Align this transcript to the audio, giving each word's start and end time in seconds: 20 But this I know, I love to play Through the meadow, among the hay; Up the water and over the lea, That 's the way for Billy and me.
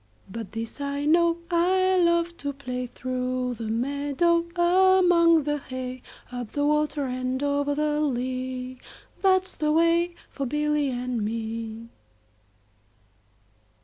20 0.31 0.31
But 0.43 0.51
this 0.53 0.81
I 0.81 1.05
know, 1.05 1.37
I 1.51 1.95
love 1.99 2.35
to 2.37 2.53
play 2.53 2.87
Through 2.87 3.53
the 3.53 3.67
meadow, 3.69 4.45
among 4.97 5.43
the 5.43 5.59
hay; 5.59 6.01
Up 6.31 6.53
the 6.53 6.65
water 6.65 7.05
and 7.05 7.43
over 7.43 7.75
the 7.75 8.01
lea, 8.01 8.79
That 9.21 9.45
's 9.45 9.53
the 9.53 9.71
way 9.71 10.15
for 10.31 10.47
Billy 10.47 10.89
and 10.89 11.23
me. 11.23 11.89